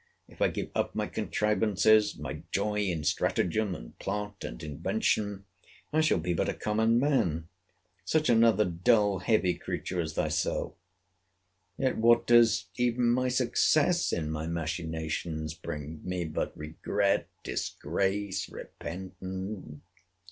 [0.27, 5.45] If I give up my contrivances, my joy in stratagem, and plot, and invention,
[5.93, 7.47] I shall be but a common man;
[8.03, 10.73] such another dull heavy creature as thyself.
[11.77, 19.81] Yet what does even my success in my machinations bring me but regret, disgrace, repentance?